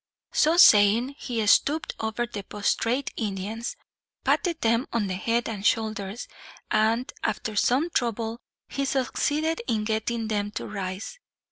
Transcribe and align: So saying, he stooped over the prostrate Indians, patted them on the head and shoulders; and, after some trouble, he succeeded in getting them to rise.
So 0.31 0.57
saying, 0.57 1.13
he 1.19 1.45
stooped 1.45 1.93
over 1.99 2.25
the 2.25 2.41
prostrate 2.41 3.11
Indians, 3.17 3.75
patted 4.23 4.59
them 4.61 4.87
on 4.91 5.05
the 5.05 5.13
head 5.13 5.47
and 5.47 5.63
shoulders; 5.63 6.27
and, 6.71 7.13
after 7.21 7.55
some 7.55 7.91
trouble, 7.91 8.39
he 8.67 8.83
succeeded 8.85 9.61
in 9.67 9.83
getting 9.83 10.27
them 10.27 10.49
to 10.53 10.65
rise. 10.65 11.19